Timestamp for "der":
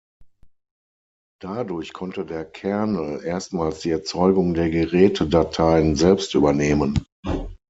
2.25-2.43, 4.55-4.71